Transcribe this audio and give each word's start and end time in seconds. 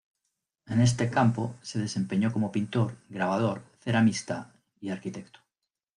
En 0.65 0.81
este 0.81 1.11
campo, 1.11 1.55
se 1.61 1.77
desempeñó 1.77 2.33
como 2.33 2.51
pintor, 2.51 2.97
grabador, 3.09 3.61
ceramista 3.81 4.51
y 4.79 4.89
arquitecto. 4.89 5.41